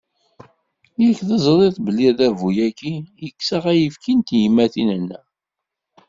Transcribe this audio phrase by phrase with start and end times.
[1.03, 5.23] Yak tezriḍ belli adabu-agi, yekkes-aɣ ayefki n tyemmatin-nneɣ.